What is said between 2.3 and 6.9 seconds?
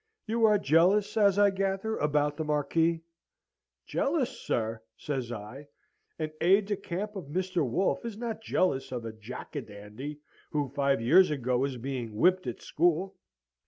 the Marquis?' "'Jealous, sir!' says I. 'An aide de